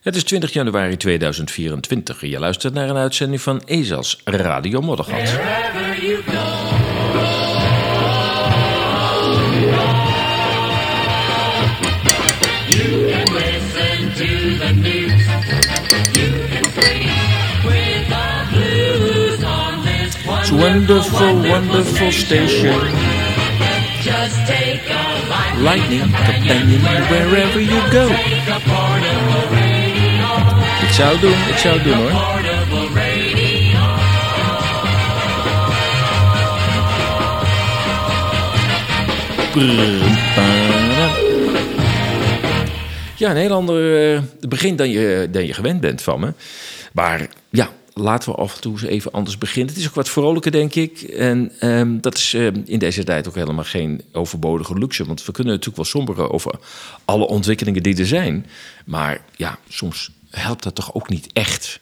[0.00, 2.20] Het is 20 januari 2024.
[2.20, 5.18] Je luistert naar een uitzending van Ezels Radio Moddergat.
[20.40, 22.80] It's wonderful, wonderful station.
[24.02, 28.87] Just take a Lightning companion wherever you go.
[31.00, 32.10] Het doen, ik zou het doen hoor.
[43.16, 46.32] Ja, een heel ander eh, begin dan je, dan je gewend bent van me.
[46.92, 49.74] Maar ja, laten we af en toe eens even anders beginnen.
[49.74, 51.00] Het is ook wat vrolijker, denk ik.
[51.00, 55.04] En ehm, dat is eh, in deze tijd ook helemaal geen overbodige luxe.
[55.04, 56.58] Want we kunnen natuurlijk wel somberen over
[57.04, 58.46] alle ontwikkelingen die er zijn.
[58.84, 61.80] Maar ja, soms helpt dat toch ook niet echt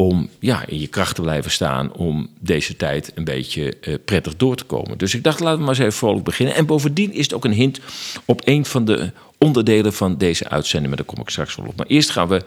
[0.00, 1.92] om ja, in je kracht te blijven staan...
[1.92, 4.98] om deze tijd een beetje eh, prettig door te komen.
[4.98, 6.54] Dus ik dacht, laten we maar eens even vrolijk beginnen.
[6.54, 7.80] En bovendien is het ook een hint
[8.24, 10.88] op een van de onderdelen van deze uitzending.
[10.88, 11.76] Maar daar kom ik straks wel op.
[11.76, 12.42] Maar eerst gaan we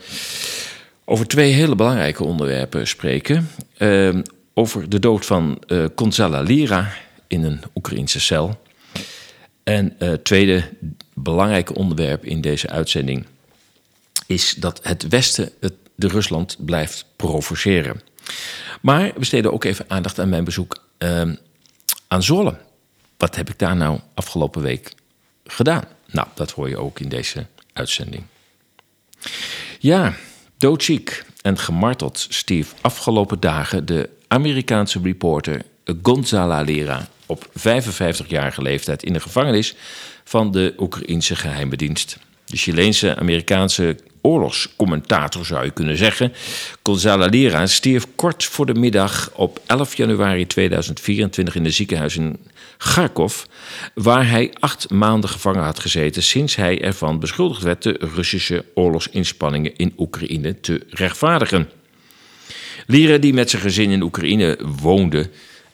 [1.05, 3.49] over twee hele belangrijke onderwerpen spreken.
[3.77, 4.22] Ehm,
[4.53, 6.94] over de dood van eh Gonzala Lira
[7.27, 8.61] in een Oekraïnse cel.
[9.64, 10.70] En het tweede
[11.14, 13.25] belangrijke onderwerp in deze uitzending
[14.34, 18.02] is dat het Westen het, de Rusland blijft provoceren.
[18.81, 21.36] Maar we besteden ook even aandacht aan mijn bezoek ehm,
[22.08, 22.58] aan Zwolle.
[23.17, 24.94] Wat heb ik daar nou afgelopen week
[25.45, 25.84] gedaan?
[26.11, 28.23] Nou, dat hoor je ook in deze uitzending.
[29.80, 30.16] Ja,
[30.58, 35.61] doodziek en gemarteld stierf afgelopen dagen de Amerikaanse reporter
[36.02, 39.76] Gonzala Lira op 55-jarige leeftijd in de gevangenis
[40.23, 42.17] van de Oekraïnse geheime dienst.
[42.45, 46.33] De Chileense Amerikaanse oorlogscommentator zou je kunnen zeggen.
[46.83, 52.39] Gonzala Lira stierf kort voor de middag op 11 januari 2024 in een ziekenhuis in
[52.77, 53.43] Kharkov,
[53.93, 59.75] waar hij acht maanden gevangen had gezeten sinds hij ervan beschuldigd werd de Russische oorlogsinspanningen
[59.75, 61.69] in Oekraïne te rechtvaardigen.
[62.87, 65.30] Lira, die met zijn gezin in Oekraïne woonde,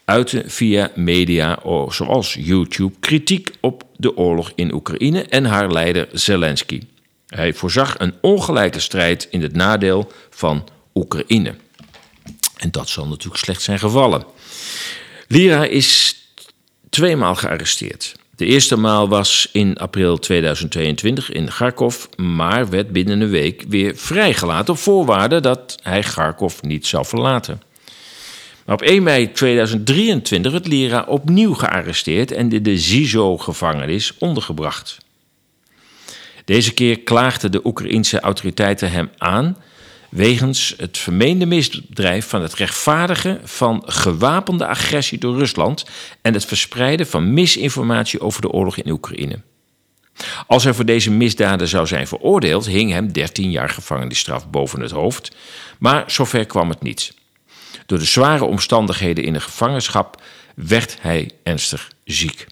[0.05, 6.81] uitte via media zoals YouTube kritiek op de oorlog in Oekraïne en haar leider Zelensky.
[7.29, 11.55] Hij voorzag een ongelijke strijd in het nadeel van Oekraïne.
[12.57, 14.23] En dat zal natuurlijk slecht zijn gevallen.
[15.27, 16.15] Lira is
[16.89, 18.15] tweemaal gearresteerd.
[18.35, 23.95] De eerste maal was in april 2022 in Kharkov, maar werd binnen een week weer
[23.95, 27.61] vrijgelaten op voorwaarde dat hij Kharkov niet zou verlaten.
[28.65, 34.97] Maar op 1 mei 2023 werd Lira opnieuw gearresteerd en in de Zizo-gevangenis ondergebracht.
[36.49, 39.57] Deze keer klaagden de Oekraïense autoriteiten hem aan
[40.09, 45.85] wegens het vermeende misdrijf van het rechtvaardigen van gewapende agressie door Rusland
[46.21, 49.41] en het verspreiden van misinformatie over de oorlog in Oekraïne.
[50.47, 54.91] Als hij voor deze misdaden zou zijn veroordeeld, hing hem 13 jaar gevangenisstraf boven het
[54.91, 55.35] hoofd,
[55.79, 57.13] maar zover kwam het niet.
[57.85, 60.21] Door de zware omstandigheden in de gevangenschap
[60.55, 62.45] werd hij ernstig ziek.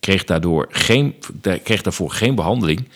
[0.00, 1.14] Kreeg, daardoor geen,
[1.62, 2.88] kreeg daarvoor geen behandeling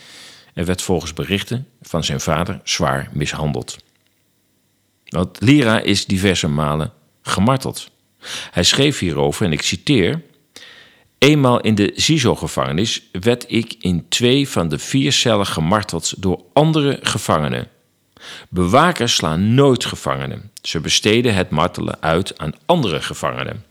[0.59, 3.77] en werd volgens berichten van zijn vader zwaar mishandeld.
[5.05, 6.93] Want Lira is diverse malen
[7.23, 7.91] gemarteld.
[8.51, 10.23] Hij schreef hierover, en ik citeer:
[11.19, 16.99] Eenmaal in de Zizo-gevangenis werd ik in twee van de vier cellen gemarteld door andere
[17.03, 17.69] gevangenen.
[18.49, 20.51] Bewakers slaan nooit gevangenen.
[20.63, 23.65] Ze besteden het martelen uit aan andere gevangenen.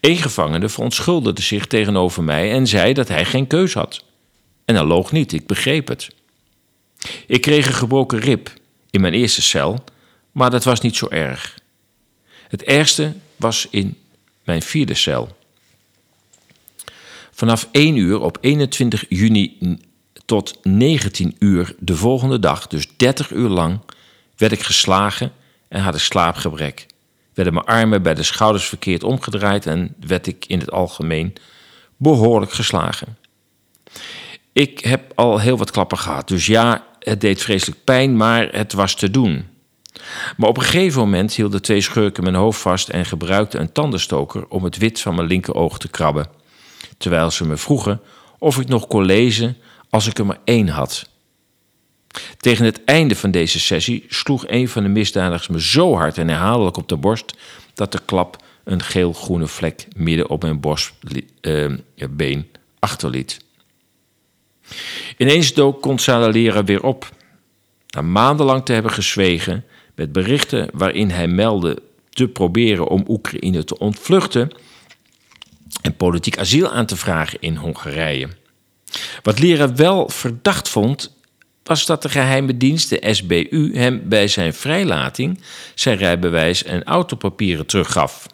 [0.00, 4.06] Eén gevangene verontschuldigde zich tegenover mij en zei dat hij geen keus had.
[4.68, 6.08] En hij loog niet, ik begreep het.
[7.26, 8.52] Ik kreeg een gebroken rib
[8.90, 9.84] in mijn eerste cel,
[10.32, 11.58] maar dat was niet zo erg.
[12.48, 13.96] Het ergste was in
[14.44, 15.36] mijn vierde cel.
[17.30, 19.78] Vanaf 1 uur op 21 juni
[20.24, 23.80] tot 19 uur de volgende dag, dus 30 uur lang,
[24.36, 25.32] werd ik geslagen
[25.68, 26.86] en had ik slaapgebrek.
[27.34, 31.34] Werden mijn armen bij de schouders verkeerd omgedraaid en werd ik in het algemeen
[31.96, 33.16] behoorlijk geslagen.
[34.58, 38.72] Ik heb al heel wat klappen gehad, dus ja, het deed vreselijk pijn, maar het
[38.72, 39.46] was te doen.
[40.36, 44.48] Maar op een gegeven moment hielden twee schurken mijn hoofd vast en gebruikten een tandenstoker
[44.48, 46.26] om het wit van mijn linkeroog te krabben.
[46.96, 48.00] Terwijl ze me vroegen
[48.38, 49.56] of ik nog kon lezen
[49.90, 51.08] als ik er maar één had.
[52.36, 56.28] Tegen het einde van deze sessie sloeg een van de misdadigers me zo hard en
[56.28, 57.34] herhaaldelijk op de borst
[57.74, 62.42] dat de klap een geel-groene vlek midden op mijn borstbeen uh,
[62.78, 63.46] achterliet.
[65.18, 67.10] Ineens dook Gonzalo Lera weer op.
[67.88, 73.78] Na maandenlang te hebben gezwegen met berichten waarin hij meldde te proberen om Oekraïne te
[73.78, 74.50] ontvluchten
[75.82, 78.28] en politiek asiel aan te vragen in Hongarije.
[79.22, 81.16] Wat Lira wel verdacht vond,
[81.62, 85.40] was dat de geheime dienst, de SBU, hem bij zijn vrijlating
[85.74, 88.26] zijn rijbewijs en autopapieren teruggaf.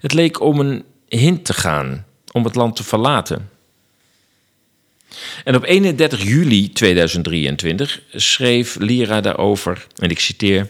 [0.00, 3.50] Het leek om een hint te gaan om het land te verlaten.
[5.44, 10.68] En op 31 juli 2023 schreef Lira daarover, en ik citeer: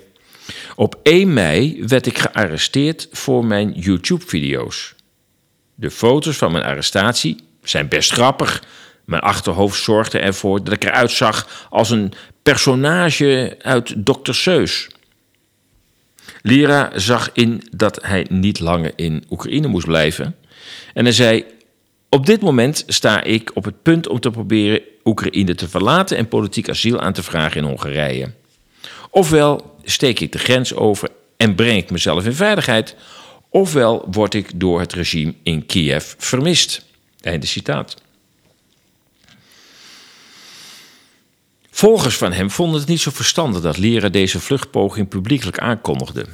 [0.76, 4.94] Op 1 mei werd ik gearresteerd voor mijn YouTube-video's.
[5.74, 8.62] De foto's van mijn arrestatie zijn best grappig.
[9.04, 12.12] Mijn achterhoofd zorgde ervoor dat ik eruit zag als een
[12.42, 14.32] personage uit Dr.
[14.32, 14.88] Seuss.
[16.42, 20.36] Lira zag in dat hij niet langer in Oekraïne moest blijven.
[20.94, 21.44] En hij zei:
[22.14, 26.28] Op dit moment sta ik op het punt om te proberen Oekraïne te verlaten en
[26.28, 28.32] politiek asiel aan te vragen in Hongarije.
[29.10, 32.96] Ofwel steek ik de grens over en breng ik mezelf in veiligheid,
[33.48, 36.84] ofwel word ik door het regime in Kiev vermist.
[37.20, 37.96] Einde citaat.
[41.70, 46.26] Volgers van hem vonden het niet zo verstandig dat Lera deze vluchtpoging publiekelijk aankondigde.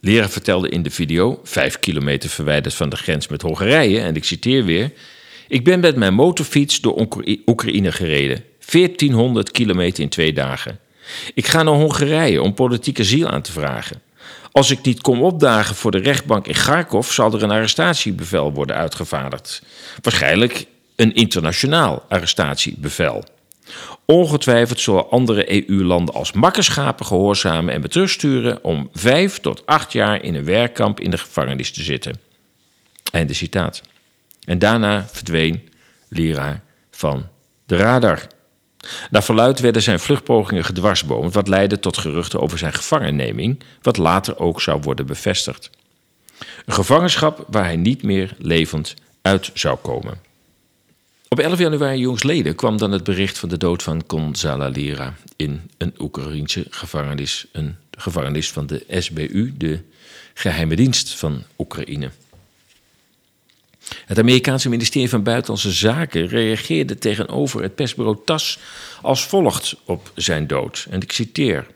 [0.00, 4.24] Lera vertelde in de video, vijf kilometer verwijderd van de grens met Hongarije, en ik
[4.24, 4.92] citeer weer:
[5.48, 8.44] Ik ben met mijn motorfiets door Oekra- Oekraïne gereden.
[8.70, 10.78] 1400 kilometer in twee dagen.
[11.34, 14.02] Ik ga naar Hongarije om politiek asiel aan te vragen.
[14.52, 18.76] Als ik niet kom opdagen voor de rechtbank in Kharkov, zal er een arrestatiebevel worden
[18.76, 19.62] uitgevaardigd.
[20.02, 20.66] Waarschijnlijk
[20.96, 23.24] een internationaal arrestatiebevel.
[24.04, 30.22] Ongetwijfeld zullen andere EU-landen als makkerschapen gehoorzamen en me terugsturen om vijf tot acht jaar
[30.22, 32.20] in een werkkamp in de gevangenis te zitten.
[33.12, 33.82] Einde citaat.
[34.46, 35.68] En daarna verdween
[36.08, 37.26] Lira van
[37.66, 38.26] de radar.
[39.10, 44.38] Naar verluid werden zijn vluchtpogingen gedwarsboomd, wat leidde tot geruchten over zijn gevangenneming, wat later
[44.38, 45.70] ook zou worden bevestigd.
[46.64, 50.18] Een gevangenschap waar hij niet meer levend uit zou komen.
[51.28, 55.70] Op 11 januari jongsleden kwam dan het bericht van de dood van Gonzala Lira in
[55.78, 59.80] een Oekraïense gevangenis, een gevangenis van de SBU, de
[60.34, 62.10] geheime dienst van Oekraïne.
[64.06, 68.58] Het Amerikaanse ministerie van Buitenlandse Zaken reageerde tegenover het persbureau TAS
[69.02, 70.86] als volgt op zijn dood.
[70.90, 71.66] En ik citeer: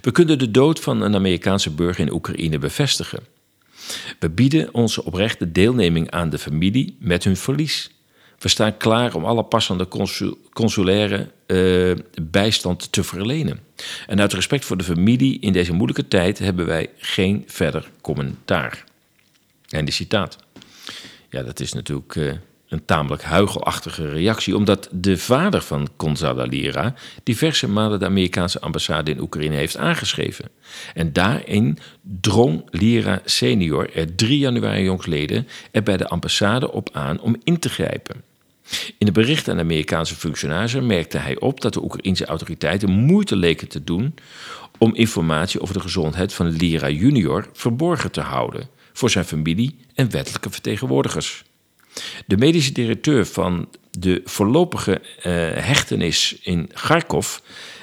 [0.00, 3.22] We kunnen de dood van een Amerikaanse burger in Oekraïne bevestigen.
[4.18, 7.90] We bieden onze oprechte deelneming aan de familie met hun verlies.
[8.38, 11.90] We staan klaar om alle passende consul- consulaire eh,
[12.22, 13.60] bijstand te verlenen.
[14.06, 18.84] En uit respect voor de familie in deze moeilijke tijd hebben wij geen verder commentaar.
[19.68, 20.38] En de citaat.
[21.30, 22.32] Ja, dat is natuurlijk eh,
[22.68, 29.10] een tamelijk huigelachtige reactie, omdat de vader van Gonzalo Lira diverse malen de Amerikaanse ambassade
[29.10, 30.48] in Oekraïne heeft aangeschreven.
[30.94, 37.20] En daarin drong Lira senior er 3 januari jongsleden er bij de ambassade op aan
[37.20, 38.22] om in te grijpen.
[38.98, 43.36] In de berichten aan de Amerikaanse functionarissen merkte hij op dat de Oekraïnse autoriteiten moeite
[43.36, 44.14] leken te doen
[44.78, 48.68] om informatie over de gezondheid van Lira junior verborgen te houden
[48.98, 51.44] voor zijn familie en wettelijke vertegenwoordigers.
[52.26, 55.32] De medische directeur van de voorlopige eh,
[55.64, 57.38] hechtenis in Kharkov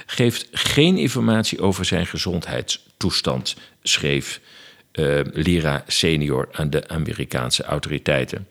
[0.05, 4.41] geeft geen informatie over zijn gezondheidstoestand, schreef
[4.91, 8.47] eh, Lira senior aan de Amerikaanse autoriteiten.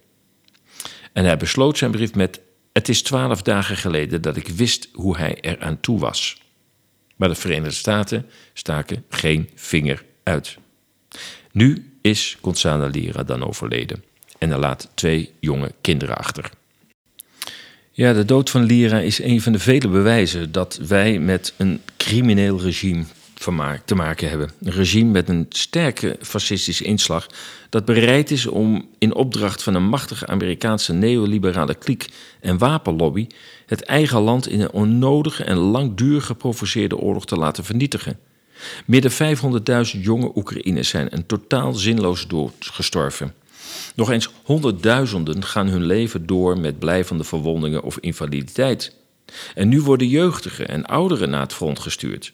[1.12, 2.40] En hij besloot zijn brief met:
[2.72, 6.42] Het is twaalf dagen geleden dat ik wist hoe hij eraan toe was.
[7.16, 10.56] Maar de Verenigde Staten staken geen vinger uit.
[11.52, 14.04] Nu is Gonzalo Lira dan overleden
[14.38, 16.50] en hij laat twee jonge kinderen achter.
[17.90, 21.80] Ja, de dood van Lira is een van de vele bewijzen dat wij met een
[21.96, 23.04] crimineel regime
[23.84, 24.50] te maken hebben.
[24.62, 27.26] Een regime met een sterke fascistische inslag
[27.70, 32.08] dat bereid is om in opdracht van een machtige Amerikaanse neoliberale kliek
[32.40, 33.26] en wapenlobby
[33.66, 38.18] het eigen land in een onnodige en langdurig geprovoceerde oorlog te laten vernietigen.
[38.84, 39.36] Meer dan
[39.94, 43.34] 500.000 jonge Oekraïners zijn een totaal zinloos dood gestorven.
[43.94, 48.96] Nog eens honderdduizenden gaan hun leven door met blijvende verwondingen of invaliditeit.
[49.54, 52.32] En nu worden jeugdigen en ouderen naar het front gestuurd.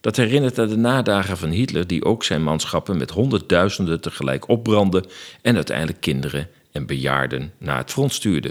[0.00, 5.04] Dat herinnert aan de nadagen van Hitler, die ook zijn manschappen met honderdduizenden tegelijk opbrandde
[5.42, 8.50] en uiteindelijk kinderen en bejaarden naar het front stuurde.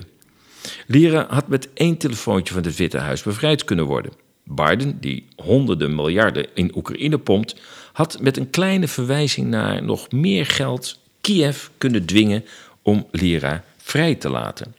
[0.88, 4.12] Lira had met één telefoontje van het Witte Huis bevrijd kunnen worden.
[4.44, 7.56] Biden, die honderden miljarden in Oekraïne pompt,
[7.94, 12.46] had met een kleine verwijzing naar nog meer geld Kiev kunnen dwingen
[12.82, 14.76] om Lira vrij te laten.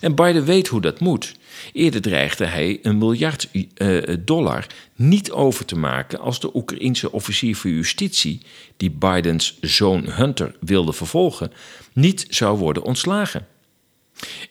[0.00, 1.34] En Biden weet hoe dat moet.
[1.72, 7.56] Eerder dreigde hij een miljard uh, dollar niet over te maken als de Oekraïense officier
[7.56, 8.40] van justitie,
[8.76, 11.52] die Bidens zoon Hunter wilde vervolgen,
[11.92, 13.46] niet zou worden ontslagen.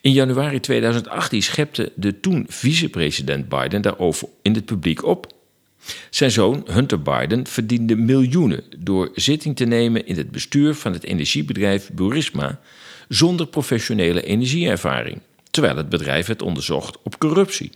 [0.01, 5.27] In januari 2018 schepte de toen vicepresident Biden daarover in het publiek op.
[6.09, 11.03] Zijn zoon Hunter Biden verdiende miljoenen door zitting te nemen in het bestuur van het
[11.03, 12.59] energiebedrijf Burisma
[13.07, 15.19] zonder professionele energieervaring,
[15.51, 17.71] terwijl het bedrijf werd onderzocht op corruptie.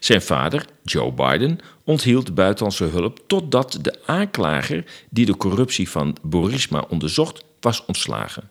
[0.00, 6.84] Zijn vader, Joe Biden, onthield buitenlandse hulp totdat de aanklager die de corruptie van Burisma
[6.88, 8.50] onderzocht was ontslagen.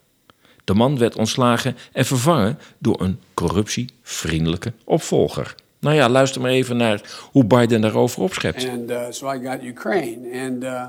[0.65, 5.55] De man werd ontslagen en vervangen door een corruptievriendelijke opvolger.
[5.79, 8.69] Nou ja, luister maar even naar hoe Biden daarover opschept.
[8.69, 10.45] And uh, so I got Ukraine.
[10.45, 10.85] And uh,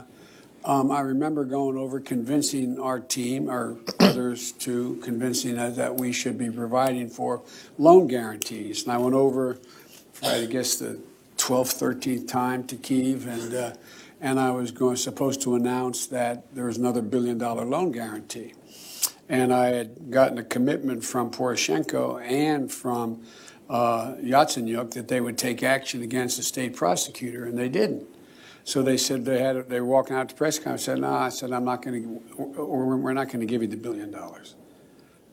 [0.66, 6.12] um, I remember going over convincing our team, or others to convincing us that we
[6.12, 7.42] should be providing for
[7.78, 8.87] loan guarantees.
[8.87, 9.59] And I went over,
[10.23, 10.99] I guess, the
[11.37, 13.26] 12th, 13th time to Kiev.
[13.26, 13.71] And, uh,
[14.21, 18.54] and I was going, supposed to announce that there was another billion dollar loan guarantee.
[19.28, 23.25] And I had gotten a commitment from Poroshenko and from
[23.68, 28.06] uh, Yatsenyuk that they would take action against the state prosecutor, and they didn't.
[28.64, 30.88] So they said they had they were walking out to press conference.
[30.88, 33.62] And said, "No," I said, "I'm not going to, or we're not going to give
[33.62, 34.56] you the billion dollars."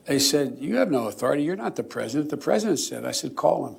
[0.06, 1.42] They said, "You have no authority.
[1.42, 3.76] You're not the president." The president said, "I said, call him."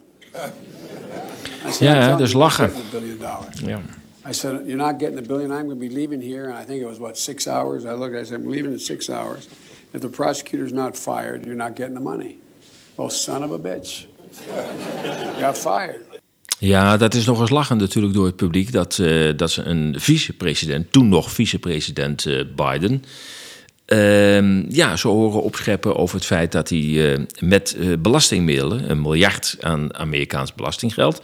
[1.64, 2.68] I said, "I'm dus lachen.
[2.68, 3.62] you're the billion dollars.
[3.62, 3.80] Ja.
[4.26, 5.52] I said, "You're not getting the billion.
[5.52, 7.86] I'm going to be leaving here." And I think it was what six hours.
[7.86, 8.16] I looked.
[8.16, 9.48] I said, "I'm leaving in six hours.
[9.96, 12.38] If the prosecutor's not fired, you're not getting the money."
[12.96, 14.08] Well, son of a bitch,
[15.40, 16.06] got fired.
[16.60, 19.96] Ja, dat is nog eens lachen natuurlijk door het publiek dat, eh, dat ze een
[19.98, 23.04] vicepresident, toen nog vicepresident eh, Biden,
[23.86, 29.58] ehm, ja, zo horen opscheppen over het feit dat hij eh, met belastingmiddelen, een miljard
[29.60, 31.22] aan Amerikaans belastinggeld,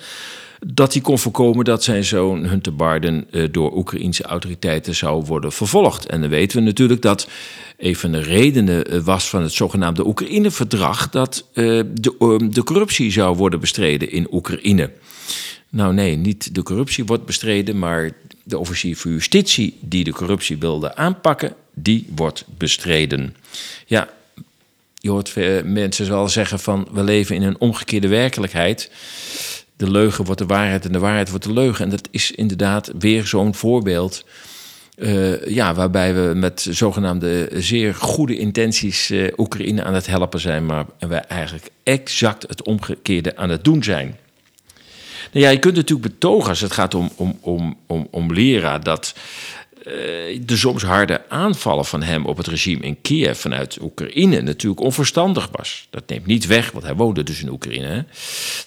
[0.65, 5.51] dat hij kon voorkomen dat zijn zoon Hunter Biden eh, door Oekraïense autoriteiten zou worden
[5.51, 6.05] vervolgd.
[6.05, 7.27] En dan weten we natuurlijk dat
[7.81, 12.63] een van de redenen eh, was van het zogenaamde Oekraïne-verdrag dat eh, de, eh, de
[12.63, 14.91] corruptie zou worden bestreden in Oekraïne.
[15.69, 18.11] Nou nee, niet de corruptie wordt bestreden, maar
[18.43, 23.35] de officier van justitie die de corruptie wilde aanpakken, die wordt bestreden.
[23.85, 24.09] Ja,
[24.95, 28.91] je hoort mensen wel zeggen van we leven in een omgekeerde werkelijkheid.
[29.81, 31.85] De leugen wordt de waarheid en de waarheid wordt de leugen.
[31.85, 34.25] En dat is inderdaad weer zo'n voorbeeld.
[34.95, 40.65] eh, ja, waarbij we met zogenaamde zeer goede intenties eh, Oekraïne aan het helpen zijn,
[40.65, 44.17] maar we eigenlijk exact het omgekeerde aan het doen zijn.
[45.31, 48.79] Nou ja, je kunt natuurlijk betogen als het gaat om, om, om, om, om Lera
[48.79, 49.15] dat
[49.83, 55.49] de soms harde aanvallen van hem op het regime in Kiev vanuit Oekraïne natuurlijk onverstandig
[55.51, 55.87] was.
[55.89, 58.05] Dat neemt niet weg, want hij woonde dus in Oekraïne.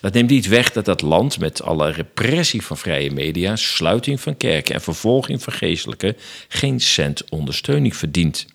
[0.01, 4.37] Dat neemt niet weg dat dat land met alle repressie van vrije media, sluiting van
[4.37, 6.17] kerken en vervolging van geestelijken
[6.49, 8.47] geen cent ondersteuning verdient.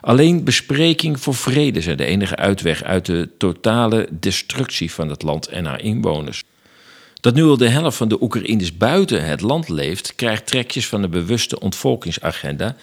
[0.00, 5.46] Alleen bespreking voor vrede zijn de enige uitweg uit de totale destructie van het land
[5.46, 6.42] en haar inwoners.
[7.20, 11.02] Dat nu al de helft van de Oekraïners buiten het land leeft, krijgt trekjes van
[11.02, 12.76] de bewuste ontvolkingsagenda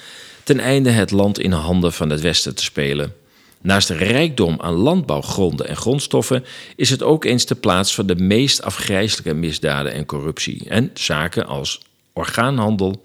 [0.44, 3.14] ten einde het land in handen van het Westen te spelen.
[3.62, 8.16] Naast de rijkdom aan landbouwgronden en grondstoffen is het ook eens de plaats van de
[8.16, 11.82] meest afgrijzelijke misdaden en corruptie en zaken als
[12.14, 13.02] orgaanhandel,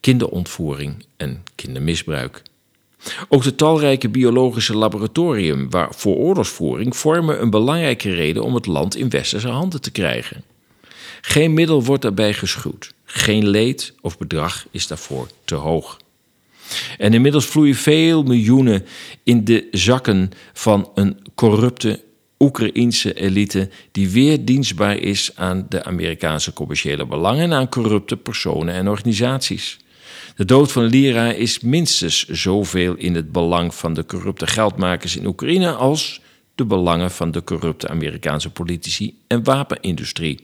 [0.00, 2.42] kinderontvoering en kindermisbruik.
[3.28, 8.96] Ook de talrijke biologische laboratorium waar voor oorlogsvoering vormen een belangrijke reden om het land
[8.96, 10.44] in westerse handen te krijgen.
[11.20, 12.92] Geen middel wordt daarbij geschuwd.
[13.04, 15.98] Geen leed of bedrag is daarvoor te hoog.
[16.98, 18.86] En inmiddels vloeien veel miljoenen
[19.22, 22.00] in de zakken van een corrupte
[22.38, 28.74] Oekraïense elite die weer dienstbaar is aan de Amerikaanse commerciële belangen en aan corrupte personen
[28.74, 29.78] en organisaties.
[30.40, 35.26] De dood van Lira is minstens zoveel in het belang van de corrupte geldmakers in
[35.26, 36.20] Oekraïne als
[36.54, 40.40] de belangen van de corrupte Amerikaanse politici en wapenindustrie.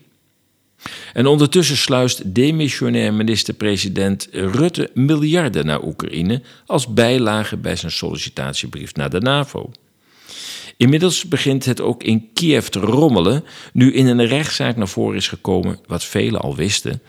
[1.13, 9.09] En ondertussen sluist demissionair minister-president Rutte miljarden naar Oekraïne als bijlage bij zijn sollicitatiebrief naar
[9.09, 9.71] de NAVO.
[10.75, 15.27] Inmiddels begint het ook in Kiev te rommelen, nu in een rechtszaak naar voren is
[15.27, 17.01] gekomen, wat velen al wisten,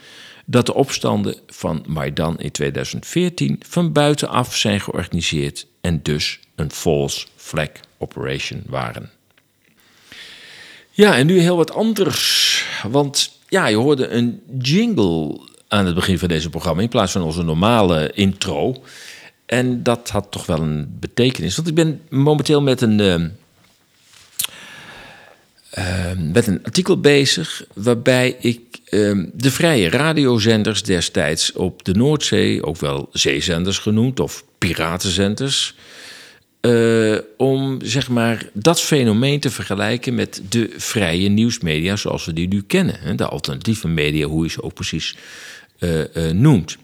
[0.50, 7.26] dat de opstanden van Maidan in 2014 van buitenaf zijn georganiseerd en dus een false
[7.36, 9.10] flag operation waren.
[10.90, 12.64] Ja, en nu heel wat anders.
[12.90, 17.22] Want ja, je hoorde een jingle aan het begin van deze programma in plaats van
[17.22, 18.82] onze normale intro.
[19.46, 21.56] En dat had toch wel een betekenis.
[21.56, 23.24] Want ik ben momenteel met een, eh,
[25.70, 28.67] eh, met een artikel bezig waarbij ik
[29.32, 35.74] de vrije radiozenders destijds op de Noordzee, ook wel zeezenders genoemd of piratenzenders,
[36.60, 42.48] eh, om zeg maar dat fenomeen te vergelijken met de vrije nieuwsmedia zoals we die
[42.48, 43.00] nu kennen.
[43.00, 45.16] hè, De alternatieve media, hoe je ze ook precies
[45.78, 46.76] eh, eh, noemt.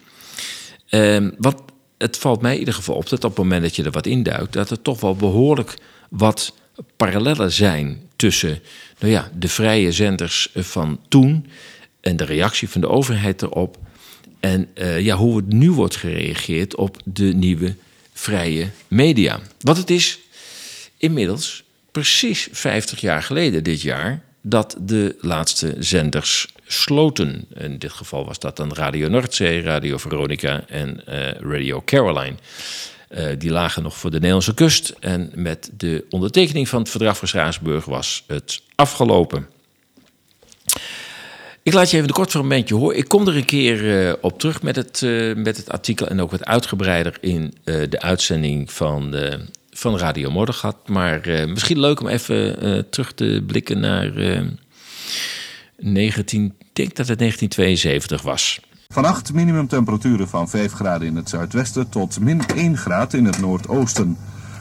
[0.88, 1.56] Ehm, want
[1.98, 4.06] het valt mij in ieder geval op dat op het moment dat je er wat
[4.06, 5.74] induikt, dat er toch wel behoorlijk
[6.10, 6.54] wat
[6.96, 8.60] parallellen zijn tussen
[8.98, 11.46] nou ja, de vrije zenders van toen
[12.04, 13.78] en de reactie van de overheid erop.
[14.40, 17.74] En eh, ja, hoe het nu wordt gereageerd op de nieuwe
[18.12, 19.40] vrije media.
[19.60, 20.18] Wat het is,
[20.96, 27.46] inmiddels precies 50 jaar geleden dit jaar dat de laatste zenders sloten.
[27.54, 32.36] In dit geval was dat dan Radio Noordzee, Radio Veronica en eh, Radio Caroline.
[33.08, 34.94] Eh, die lagen nog voor de Nederlandse kust.
[35.00, 39.48] En met de ondertekening van het verdrag van Straatsburg was het afgelopen.
[41.64, 42.96] Ik laat je even een kort fragmentje horen.
[42.96, 46.20] Ik kom er een keer eh, op terug met het, eh, met het artikel en
[46.20, 49.14] ook wat uitgebreider in eh, de uitzending van,
[49.70, 50.76] van Radio Moddergat.
[50.86, 54.40] Maar misschien leuk om even terug te blikken naar eh
[55.78, 58.60] 19, ik denk dat het 1972 was.
[58.88, 64.16] Vannacht minimumtemperaturen van 5 graden in het zuidwesten tot min 1 graad in het noordoosten.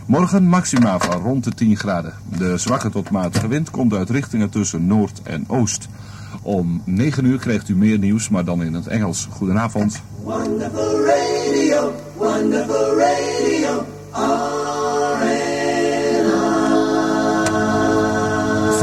[0.08, 2.14] Morgen maxima van rond de 10 graden.
[2.38, 5.88] De zwakke tot matige wind komt uit richtingen tussen noord en oost.
[6.44, 9.28] Om 9 uur krijgt u meer nieuws, maar dan in het Engels.
[9.32, 10.02] Goedenavond.
[10.24, 13.86] Wonderful radio, wonderful radio,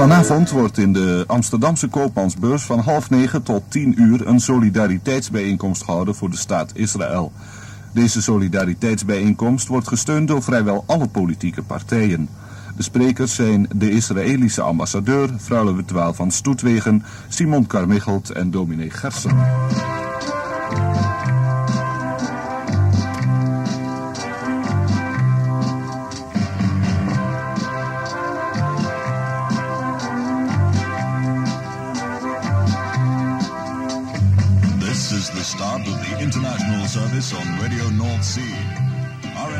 [0.00, 6.14] Vanavond wordt in de Amsterdamse Koopmansbeurs van half negen tot tien uur een solidariteitsbijeenkomst gehouden
[6.14, 7.32] voor de staat Israël.
[7.92, 12.28] Deze solidariteitsbijeenkomst wordt gesteund door vrijwel alle politieke partijen.
[12.80, 19.36] De sprekers zijn de Israëlische ambassadeur, Vrouwe Witwaal van Stoetwegen, Simon Carmichelt en dominee Gersen.
[34.78, 38.89] This is the start of the international service on Radio North Sea.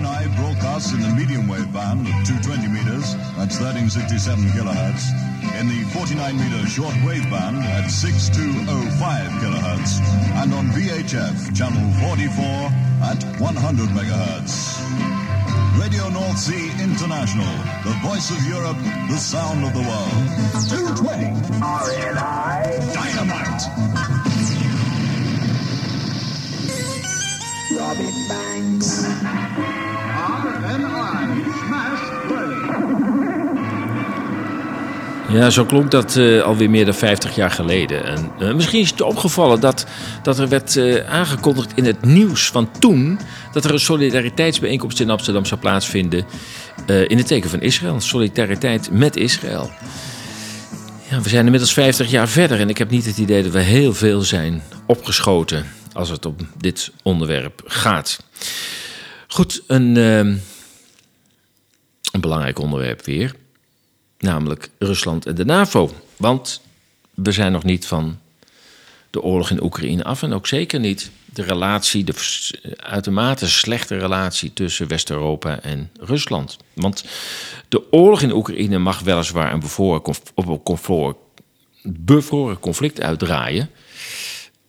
[0.01, 5.05] RNI broadcasts in the medium wave band of 220 meters, that's 1367 kilohertz,
[5.61, 8.97] in the 49 meter short wave band at 6205
[9.45, 10.01] kilohertz,
[10.41, 12.73] and on VHF channel 44
[13.13, 14.81] at 100 megahertz.
[15.77, 17.53] Radio North Sea International,
[17.85, 18.81] the voice of Europe,
[19.13, 20.17] the sound of the world.
[20.97, 21.29] 220.
[21.61, 23.69] RNI Dynamite.
[27.77, 29.69] Robin Banks.
[35.33, 38.04] Ja, zo klonk dat eh, alweer meer dan 50 jaar geleden.
[38.04, 39.87] En eh, misschien is het opgevallen dat,
[40.22, 43.18] dat er werd eh, aangekondigd in het nieuws van toen...
[43.52, 46.24] dat er een solidariteitsbijeenkomst in Amsterdam zou plaatsvinden...
[46.87, 48.00] in het teken van Israël.
[48.00, 49.70] Solidariteit met Israël.
[51.11, 53.61] Ja, we zijn inmiddels 50 jaar verder en ik heb niet het idee dat we
[53.61, 55.66] heel veel zijn opgeschoten...
[55.92, 58.22] als het om dit onderwerp gaat.
[59.26, 59.96] Goed, een,
[62.12, 63.35] een belangrijk onderwerp weer
[64.20, 65.94] namelijk Rusland en de NAVO.
[66.16, 66.61] Want
[67.14, 68.18] we zijn nog niet van
[69.11, 72.14] de oorlog in Oekraïne af en ook zeker niet de relatie, de
[72.77, 76.57] uitermate slechte relatie tussen West-Europa en Rusland.
[76.73, 77.05] Want
[77.68, 80.16] de oorlog in Oekraïne mag weliswaar een bevroren,
[81.83, 83.70] bevroren conflict uitdraaien.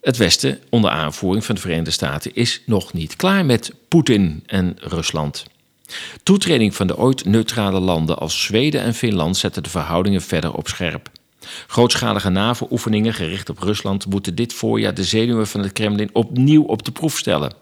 [0.01, 4.75] Het Westen, onder aanvoering van de Verenigde Staten, is nog niet klaar met Poetin en
[4.79, 5.45] Rusland.
[6.23, 10.67] Toetreding van de ooit neutrale landen als Zweden en Finland zetten de verhoudingen verder op
[10.67, 11.09] scherp.
[11.67, 16.85] Grootschalige NAVO-oefeningen gericht op Rusland moeten dit voorjaar de zenuwen van het Kremlin opnieuw op
[16.85, 17.53] de proef stellen.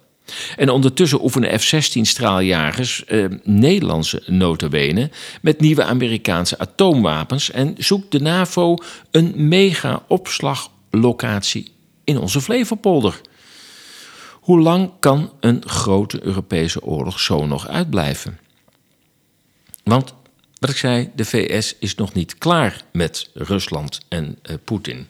[0.56, 5.10] En ondertussen oefenen F-16-straaljagers, eh, Nederlandse notabene,
[5.42, 8.76] met nieuwe Amerikaanse atoomwapens en zoekt de NAVO
[9.12, 11.72] een mega-opslaglocatie
[12.04, 13.22] in onze Flevopolder.
[14.50, 18.40] Hoe lang kan een grote Europese oorlog zo nog uitblijven?
[19.84, 20.14] Want,
[20.60, 25.08] wat ik zei, de VS is nog niet klaar met Rusland en eh, Poetin.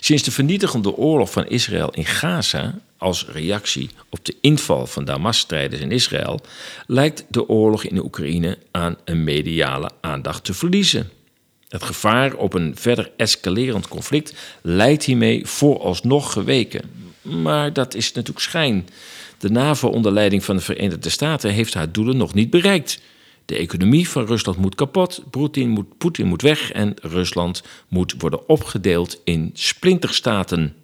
[0.00, 5.82] Sinds de vernietigende oorlog van Israël in Gaza, als reactie op de inval van Damas-strijders
[5.82, 6.40] in Israël,
[6.86, 11.10] lijkt de oorlog in de Oekraïne aan een mediale aandacht te verliezen.
[11.68, 17.05] Het gevaar op een verder escalerend conflict lijkt hiermee vooralsnog geweken.
[17.26, 18.88] Maar dat is natuurlijk schijn.
[19.38, 23.00] De NAVO onder leiding van de Verenigde Staten heeft haar doelen nog niet bereikt.
[23.44, 29.20] De economie van Rusland moet kapot, Poetin moet, moet weg en Rusland moet worden opgedeeld
[29.24, 30.74] in splinterstaten.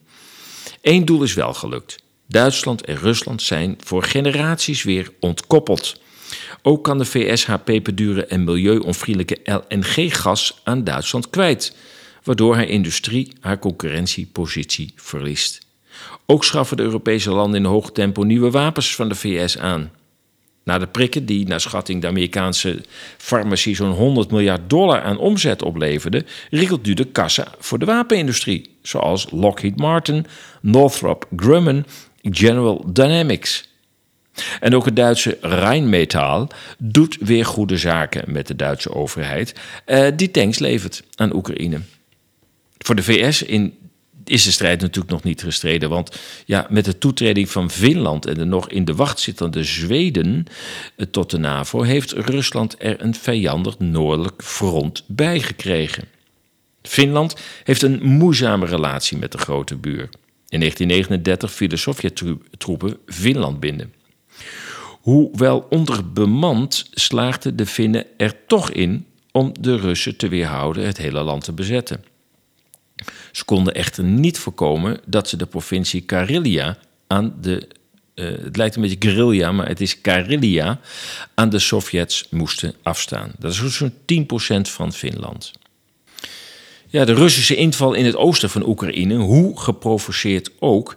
[0.81, 2.03] Eén doel is wel gelukt.
[2.27, 6.01] Duitsland en Rusland zijn voor generaties weer ontkoppeld.
[6.63, 11.77] Ook kan de VS haar peperdure en milieuonvriendelijke LNG-gas aan Duitsland kwijt,
[12.23, 15.62] waardoor haar industrie haar concurrentiepositie verliest.
[16.33, 19.91] Ook schaffen de Europese landen in hoog tempo nieuwe wapens van de VS aan.
[20.65, 22.83] Na de prikken die naar schatting de Amerikaanse
[23.17, 28.77] farmacie zo'n 100 miljard dollar aan omzet opleverde, riekelt nu de kassa voor de wapenindustrie,
[28.83, 30.27] zoals Lockheed Martin,
[30.61, 31.85] Northrop Grumman,
[32.23, 33.69] General Dynamics.
[34.61, 36.47] En ook het Duitse Rheinmetall
[36.79, 41.81] doet weer goede zaken met de Duitse overheid, eh, die tanks levert aan Oekraïne.
[42.79, 43.81] Voor de VS in
[44.25, 45.89] is de strijd natuurlijk nog niet gestreden.
[45.89, 50.47] Want ja, met de toetreding van Finland en de nog in de wacht zittende Zweden
[50.97, 56.05] eh, tot de NAVO heeft Rusland er een vijandig noordelijk front bij gekregen.
[56.83, 60.09] Finland heeft een moeizame relatie met de grote buur.
[60.49, 63.93] In 1939 vielen Sovjet-troepen Finland binnen.
[65.01, 71.23] Hoewel onderbemand slaagden de Finnen er toch in om de Russen te weerhouden het hele
[71.23, 72.05] land te bezetten.
[73.33, 77.69] Ze konden echter niet voorkomen dat ze de provincie Karelia aan de.
[78.15, 80.81] eh, het lijkt een beetje guerrilla, maar het is Karelia.
[81.35, 83.33] aan de Sovjets moesten afstaan.
[83.39, 85.53] Dat is zo'n 10% van Finland.
[86.89, 90.95] Ja, de Russische inval in het oosten van Oekraïne, hoe geprovoceerd ook,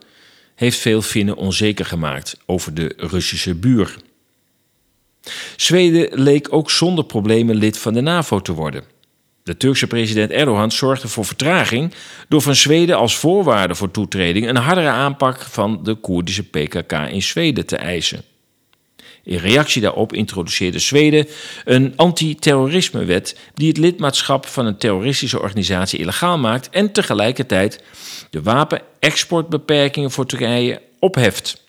[0.56, 3.96] heeft veel Finnen onzeker gemaakt over de Russische buur.
[5.56, 8.84] Zweden leek ook zonder problemen lid van de NAVO te worden.
[9.46, 11.94] De Turkse president Erdogan zorgde voor vertraging
[12.28, 17.22] door van Zweden als voorwaarde voor toetreding een hardere aanpak van de Koerdische PKK in
[17.22, 18.24] Zweden te eisen.
[19.24, 21.28] In reactie daarop introduceerde Zweden
[21.66, 27.84] een antiterrorismewet die het lidmaatschap van een terroristische organisatie illegaal maakt en tegelijkertijd
[28.30, 31.64] de wapenexportbeperkingen voor Turkije opheft.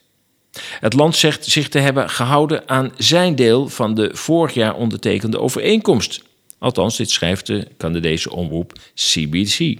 [0.81, 5.41] Het land zegt zich te hebben gehouden aan zijn deel van de vorig jaar ondertekende
[5.41, 6.25] overeenkomst.
[6.59, 9.79] Althans, dit schrijft de Canadese omroep CBC.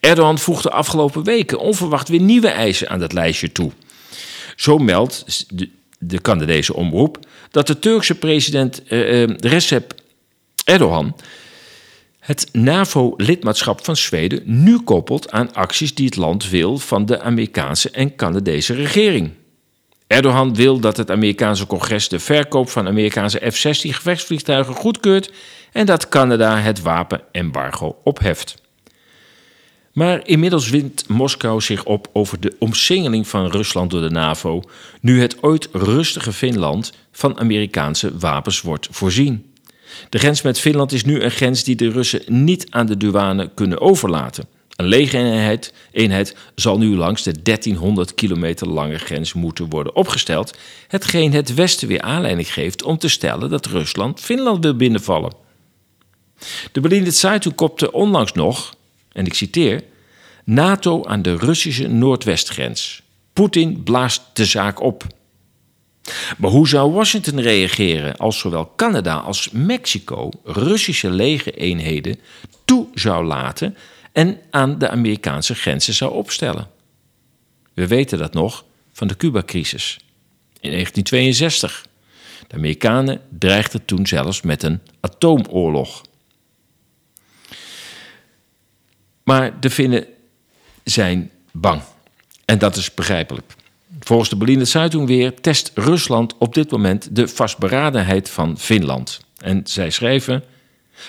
[0.00, 3.72] Erdogan voegde afgelopen weken onverwacht weer nieuwe eisen aan dat lijstje toe.
[4.56, 7.18] Zo meldt de, de Canadese omroep
[7.50, 9.94] dat de Turkse president eh, eh, Recep
[10.64, 11.16] Erdogan
[12.18, 17.90] het NAVO-lidmaatschap van Zweden nu koppelt aan acties die het land wil van de Amerikaanse
[17.90, 19.30] en Canadese regering.
[20.12, 25.32] Erdogan wil dat het Amerikaanse congres de verkoop van Amerikaanse F-16 gevechtsvliegtuigen goedkeurt
[25.72, 28.62] en dat Canada het wapenembargo opheft.
[29.92, 34.62] Maar inmiddels wint Moskou zich op over de omsingeling van Rusland door de NAVO,
[35.00, 39.52] nu het ooit rustige Finland van Amerikaanse wapens wordt voorzien.
[40.08, 43.50] De grens met Finland is nu een grens die de Russen niet aan de douane
[43.54, 44.46] kunnen overlaten.
[44.82, 51.32] Een legereenheid eenheid zal nu langs de 1300 kilometer lange grens moeten worden opgesteld, hetgeen
[51.32, 55.32] het Westen weer aanleiding geeft om te stellen dat Rusland Finland wil binnenvallen.
[56.72, 58.74] De Berliner Zeitung kopte onlangs nog,
[59.12, 59.84] en ik citeer,
[60.44, 63.02] NATO aan de Russische noordwestgrens.
[63.32, 65.06] Poetin blaast de zaak op.
[66.38, 72.18] Maar hoe zou Washington reageren als zowel Canada als Mexico Russische legereenheden
[72.64, 73.76] toe zou laten
[74.12, 76.68] en aan de Amerikaanse grenzen zou opstellen?
[77.74, 79.98] We weten dat nog van de Cuba-crisis
[80.60, 81.86] in 1962.
[82.46, 86.02] De Amerikanen dreigden toen zelfs met een atoomoorlog.
[89.22, 90.06] Maar de Finnen
[90.84, 91.82] zijn bang.
[92.44, 93.52] En dat is begrijpelijk.
[94.00, 99.20] Volgens de Berliner Zeitung weer test Rusland op dit moment de vastberadenheid van Finland.
[99.36, 100.44] En zij schrijven: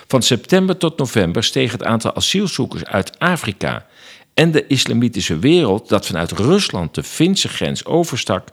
[0.07, 3.85] Van september tot november steeg het aantal asielzoekers uit Afrika
[4.33, 8.47] en de islamitische wereld dat vanuit Rusland de Finse grens overstak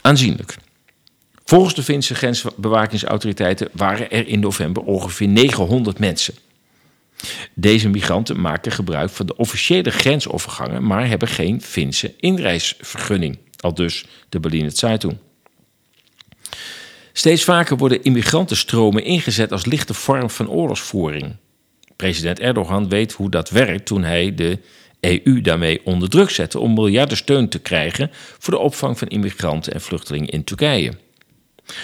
[0.00, 0.56] aanzienlijk.
[1.44, 6.34] Volgens de Finse grensbewakingsautoriteiten waren er in november ongeveer 900 mensen.
[7.54, 13.38] Deze migranten maken gebruik van de officiële grensovergangen, maar hebben geen Finse inreisvergunning.
[13.60, 15.16] Al dus de Berliner Zeitung.
[17.12, 21.36] Steeds vaker worden immigrantenstromen ingezet als lichte vorm van oorlogsvoering.
[21.96, 24.58] President Erdogan weet hoe dat werkt toen hij de
[25.00, 29.72] EU daarmee onder druk zette om miljarden steun te krijgen voor de opvang van immigranten
[29.72, 30.92] en vluchtelingen in Turkije.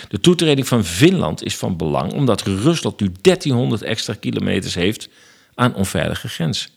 [0.09, 5.09] De toetreding van Finland is van belang omdat Rusland nu 1300 extra kilometers heeft
[5.55, 6.69] aan onveilige grens.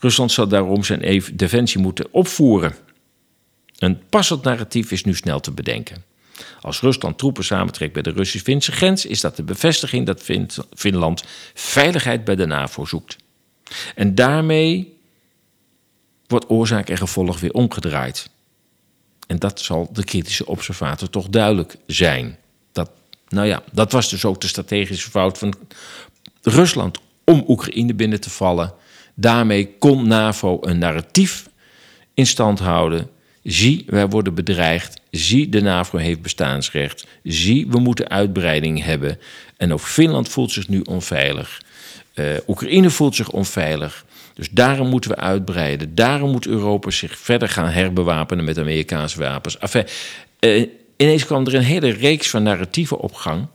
[0.00, 2.74] Rusland zal daarom zijn defensie moeten opvoeren.
[3.78, 6.04] Een passend narratief is nu snel te bedenken.
[6.60, 11.24] Als Rusland troepen samentrekt bij de Russisch-Finse grens, is dat de bevestiging dat Fin- Finland
[11.54, 13.16] veiligheid bij de NAVO zoekt.
[13.94, 14.96] En daarmee
[16.26, 18.30] wordt oorzaak en gevolg weer omgedraaid.
[19.26, 22.38] En dat zal de kritische observator toch duidelijk zijn.
[22.72, 22.90] Dat,
[23.28, 25.54] nou ja, dat was dus ook de strategische fout van
[26.42, 28.74] Rusland om Oekraïne binnen te vallen.
[29.14, 31.48] Daarmee kon NAVO een narratief
[32.14, 33.10] in stand houden.
[33.48, 35.00] Zie, wij worden bedreigd.
[35.10, 37.06] Zie, de NAVO heeft bestaansrecht.
[37.22, 39.18] Zie, we moeten uitbreiding hebben.
[39.56, 41.62] En ook Finland voelt zich nu onveilig.
[42.14, 44.04] Eh, Oekraïne voelt zich onveilig.
[44.34, 45.94] Dus daarom moeten we uitbreiden.
[45.94, 49.58] Daarom moet Europa zich verder gaan herbewapenen met Amerikaanse wapens.
[49.58, 49.84] Enfin,
[50.38, 53.46] eh, ineens kwam er een hele reeks van narratieven op gang.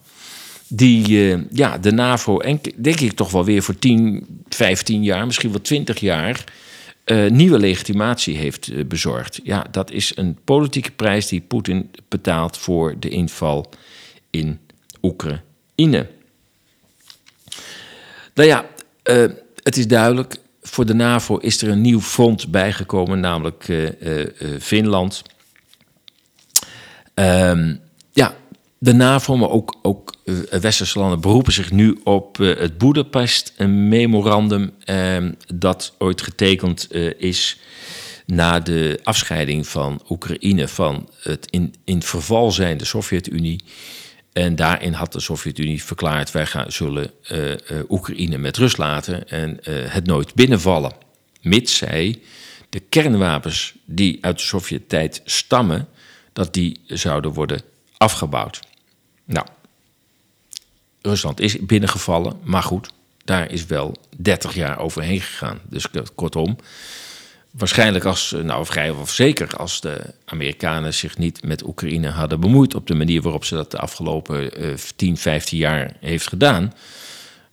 [0.67, 5.25] Die eh, ja, de NAVO, en denk ik toch wel weer voor 10, 15 jaar,
[5.25, 6.43] misschien wel 20 jaar.
[7.03, 9.39] Eh, nieuwe legitimatie heeft eh, bezorgd.
[9.43, 13.69] Ja, dat is een politieke prijs die Poetin betaalt voor de inval
[14.29, 14.59] in
[15.01, 16.09] Oekraïne.
[18.33, 18.65] Nou ja,
[19.03, 19.25] eh,
[19.63, 20.35] het is duidelijk.
[20.61, 23.89] Voor de NAVO is er een nieuw front bijgekomen, namelijk
[24.59, 25.21] Finland.
[27.13, 27.75] Ehm,
[28.11, 28.35] ja,
[28.83, 34.73] de NAVO, maar ook, ook eh, westerse landen beroepen zich nu op eh, het Boedapest-memorandum...
[34.83, 37.59] ehm, dat ooit getekend eh, is
[38.25, 43.63] na de afscheiding van Oekraïne van het in, in verval zijnde Sovjet-Unie.
[44.33, 47.11] En daarin had de Sovjet-Unie verklaard: wij zullen
[47.89, 49.57] Oekraïne met rust laten en
[49.89, 50.91] het nooit binnenvallen.
[51.41, 52.21] Mits zij
[52.69, 55.87] de kernwapens die uit de Sovjet-tijd stammen,
[56.33, 57.61] dat die zouden worden
[57.97, 58.59] afgebouwd.
[59.25, 59.47] Nou,
[61.01, 62.93] Rusland is binnengevallen, maar goed,
[63.25, 65.59] daar is wel 30 jaar overheen gegaan.
[65.69, 66.57] Dus kortom,
[67.51, 72.87] waarschijnlijk als, nou vrijwel zeker als de Amerikanen zich niet met Oekraïne hadden bemoeid op
[72.87, 76.73] de manier waarop ze dat de afgelopen eh, 10, 15 jaar heeft gedaan,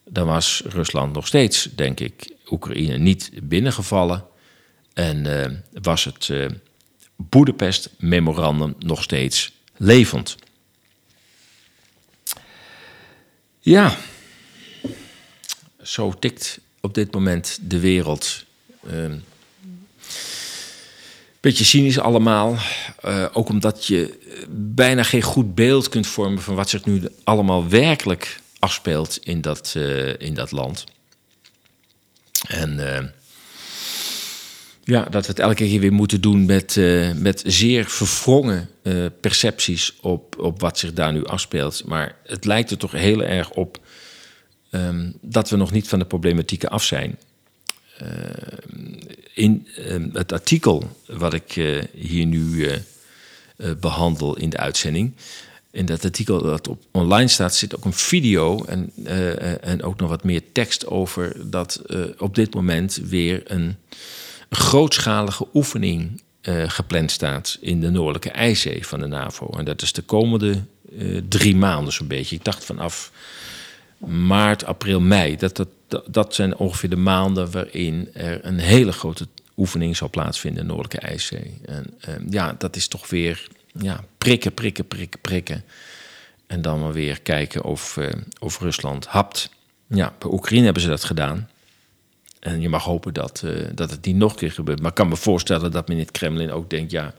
[0.04, 4.24] dan was Rusland nog steeds, denk ik, Oekraïne niet binnengevallen.
[4.94, 5.50] En eh,
[5.83, 6.46] was het eh
[7.28, 10.37] Boedapest-memorandum nog steeds levend.
[13.61, 13.96] Ja,
[15.83, 18.44] zo tikt op dit moment de wereld.
[18.87, 19.16] Ehm,
[21.40, 22.57] beetje cynisch allemaal.
[23.03, 27.03] Eh, ook omdat je eh, bijna geen goed beeld kunt vormen van wat zich nu
[27.25, 30.85] allemaal werkelijk afspeelt in dat, eh, in dat land.
[32.49, 33.05] En eh,
[34.90, 39.07] ja, dat we het elke keer weer moeten doen met, eh, met zeer verwrongen eh,
[39.20, 41.83] percepties op, op wat zich daar nu afspeelt.
[41.87, 43.79] Maar het lijkt er toch heel erg op
[44.70, 47.18] ehm, dat we nog niet van de problematieken af zijn.
[48.00, 48.09] Eh,
[49.35, 51.53] in ehm, het artikel wat ik
[51.94, 52.74] hier nu eh,
[53.57, 55.12] eh, behandel in de uitzending.
[55.70, 58.92] In dat artikel dat op online staat, zit ook een video en,
[59.61, 61.83] en ook nog wat meer tekst over dat
[62.18, 63.76] op dit moment weer een,
[64.50, 69.50] een grootschalige oefening eh, gepland staat in de Noordelijke IJszee van de NAVO.
[69.58, 70.62] En dat is de komende
[70.98, 72.36] eh, drie maanden zo'n beetje.
[72.36, 73.12] Ik dacht vanaf
[74.06, 75.36] maart, april, mei.
[75.36, 75.68] Dat, dat,
[76.06, 80.74] dat, zijn ongeveer de maanden waarin er een hele grote oefening zal plaatsvinden in de
[80.74, 81.60] Noordelijke IJszee.
[81.64, 85.64] En ehm, ja, dat is toch weer ja, prikken, prikken, prikken, prikken.
[86.46, 88.08] En dan maar weer kijken of, eh,
[88.38, 89.50] of Rusland hapt.
[89.86, 91.48] Ja, bij Oekraïne hebben ze dat gedaan.
[92.40, 94.81] En je mag hopen dat, eh, dat het niet nog een keer gebeurt.
[94.81, 96.90] Maar ik kan me voorstellen dat men in het Kremlin ook denkt...
[96.90, 97.14] ja,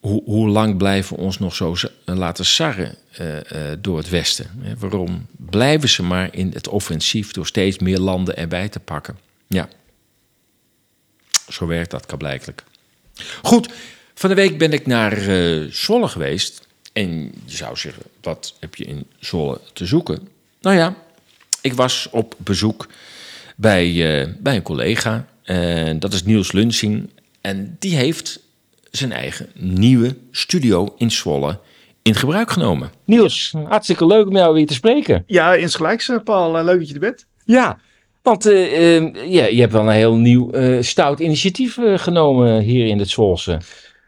[0.00, 4.50] hoe, lang blijven we ons nog zo z- laten sarren eh, eh, door het Westen?
[4.58, 4.76] Hè?
[4.76, 9.18] Waarom blijven ze maar in het offensief door steeds meer landen erbij te pakken?
[9.46, 9.68] Ja,
[11.48, 12.62] zo werkt dat kablijkelijk.
[13.42, 13.68] Goed,
[14.14, 16.66] van de week ben ik naar eh, Zwolle geweest.
[16.92, 20.28] En je zou zeggen, wat heb je in Zwolle te zoeken?
[20.60, 20.94] Nou ja,
[21.60, 22.86] ik was op bezoek
[23.62, 25.26] bij, eh, bij een collega.
[25.42, 27.10] En dat is Niels Lunsing.
[27.40, 28.40] En die heeft
[28.90, 31.58] zijn eigen nieuwe studio in Zwolle
[32.02, 32.90] in gebruik genomen.
[33.04, 35.24] Niels, hartstikke leuk om jou weer te spreken.
[35.26, 36.58] Ja, insgelijks, eh, Paul.
[36.58, 37.26] Eh, Leuk dat je er bent.
[37.44, 37.78] Ja,
[38.22, 42.60] want eh, eh, ja, je hebt wel een heel nieuw eh, stout initiatief eh, genomen
[42.60, 43.60] hier in het Zwolse.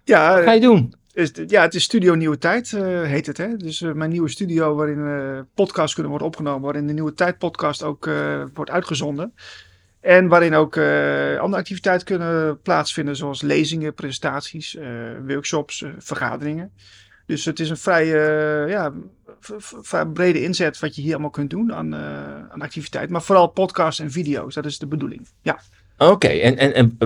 [0.04, 0.94] Ja, Wat ga je doen?
[1.20, 3.36] Is, ja het is Studio Nieuwe Tijd, eh, heet het.
[3.36, 3.56] Hè?
[3.56, 6.62] Dus eh, mijn nieuwe studio waarin eh, podcasts kunnen worden opgenomen.
[6.62, 8.10] Waarin de Nieuwe Tijd podcast ook
[8.54, 9.34] wordt uitgezonden.
[10.00, 10.76] En waarin ook
[11.38, 13.16] andere activiteiten kunnen plaatsvinden.
[13.16, 14.76] Zoals lezingen, presentaties,
[15.26, 16.72] workshops, vergaderingen.
[17.26, 18.06] Dus het is een vrij,
[18.68, 18.92] ja,
[20.12, 21.94] brede inzet wat je hier allemaal kunt doen aan,
[22.50, 23.12] aan activiteiten.
[23.12, 25.28] Maar vooral podcasts en video's, dat is de bedoeling.
[25.42, 25.60] Ja.
[25.96, 26.98] Oké, en, en, en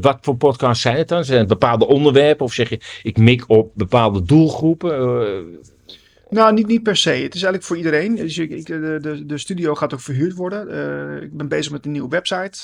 [0.00, 1.24] wat voor podcasts zijn het dan?
[1.24, 2.44] Zijn het bepaalde onderwerpen?
[2.46, 4.92] Of zeg je, ik mik op bepaalde doelgroepen?
[4.98, 5.38] Eh,
[6.30, 7.10] Nou, niet, niet per se.
[7.10, 8.14] Het is eigenlijk voor iedereen.
[8.16, 10.68] Dus ik- de, de, de studio gaat ook verhuurd worden.
[11.16, 12.58] Eh, ik ben bezig met een nieuwe website.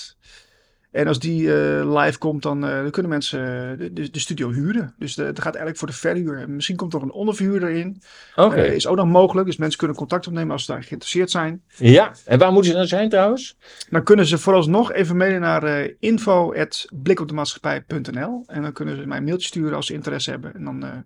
[0.90, 3.46] En als die eh, live komt, dan, eh, dan kunnen mensen eh,
[3.92, 4.94] de, de, studio huren.
[4.98, 6.38] Dus de, het gaat eigenlijk voor de verhuur.
[6.38, 8.03] En Misschien komt er een onderverhuurder in.
[8.37, 8.62] Oké.
[8.62, 9.46] Is ook nog mogelijk.
[9.46, 11.62] Dus mensen kunnen contact opnemen als ze daar geïnteresseerd zijn.
[11.76, 13.57] ja, en waar moeten ze dan zijn trouwens?
[13.90, 19.46] Dan kunnen ze vooralsnog even mailen naar info.blikopdemaatschappij.nl En dan kunnen ze mij een mailtje
[19.46, 20.55] sturen als ze interesse hebben.
[20.55, 21.05] En dan,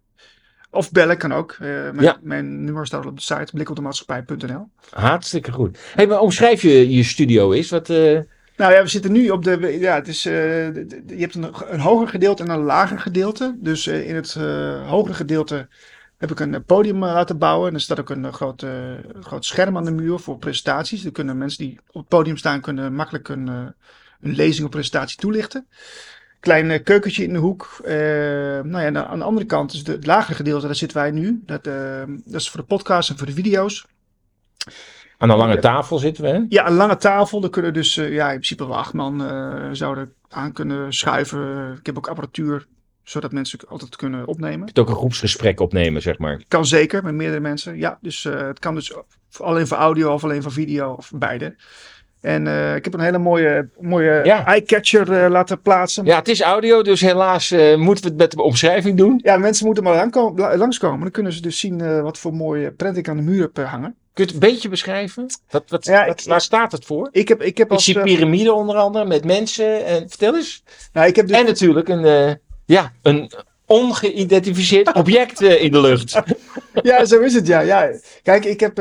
[0.70, 1.56] of bellen kan ook.
[1.58, 2.18] Mijn, Ja.
[2.22, 5.78] mijn nummer staat op de site blikopdemaatschappij.nl Hartstikke goed.
[5.94, 7.70] Hey, maar omschrijf je je studio eens?
[7.70, 7.88] Wat,
[8.56, 9.78] Nou ja, we zitten nu op de.
[9.80, 13.56] Ja, het is, eh, je hebt een, een hoger gedeelte en een lager gedeelte.
[13.58, 15.68] Dus eh, in het eh, hogere gedeelte
[16.16, 17.68] heb ik een podium laten bouwen.
[17.68, 18.66] En er staat ook een groot,
[19.20, 21.02] groot scherm aan de muur voor presentaties.
[21.02, 23.74] Dan kunnen mensen die op het podium staan, kunnen makkelijk een, een
[24.34, 25.66] lezing of presentatie toelichten.
[26.40, 27.78] Klein keukentje in de hoek.
[27.82, 31.42] Nou ja, aan de andere kant de, het lagere gedeelte, daar zitten wij nu.
[31.46, 31.64] Dat,
[32.24, 33.86] dat is voor de podcast en voor de video's.
[35.18, 36.40] Aan een lange tafel zitten we, hè?
[36.48, 37.40] Ja, een lange tafel.
[37.40, 41.72] Daar kunnen dus ja, in principe wel acht man eh, zouden aan kunnen schuiven.
[41.78, 42.66] Ik heb ook apparatuur,
[43.02, 44.58] zodat mensen altijd kunnen opnemen.
[44.66, 46.42] Je kunt ook een groepsgesprek opnemen, zeg maar.
[46.48, 47.76] Kan zeker, met meerdere mensen.
[47.78, 48.92] Ja, dus eh, het kan dus
[49.38, 51.56] alleen voor audio of alleen voor video of beide.
[52.20, 54.46] En eh, ik heb een hele mooie, mooie Ja.
[54.46, 56.04] eye-catcher eh, laten plaatsen.
[56.04, 59.20] Ja, het is audio, dus helaas eh, moeten we het met de omschrijving doen.
[59.22, 60.08] Ja, mensen moeten maar
[60.56, 61.00] langskomen.
[61.00, 63.58] Dan kunnen ze dus zien eh, wat voor mooie prent ik aan de muur heb
[63.58, 63.94] eh, hangen.
[64.14, 65.26] Kun je het een beetje beschrijven?
[65.50, 67.08] Wat, wat, Ja, wat- ik- waar staat het voor?
[67.12, 67.84] Ik heb, ik heb Ik als...
[67.84, 69.84] zie eh, piramide onder andere met mensen.
[69.84, 70.62] En, vertel eens.
[70.92, 72.32] nou, ik heb dus En natuurlijk een, eh,
[72.64, 73.30] ja, een
[73.66, 76.12] ongeïdentificeerd object eh, in de lucht.
[76.82, 77.60] Ja, zo is het, ja.
[77.60, 77.90] ja.
[78.22, 78.74] Kijk, ik heb